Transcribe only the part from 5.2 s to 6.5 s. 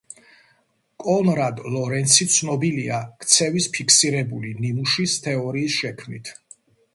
თეორიის შექმნით.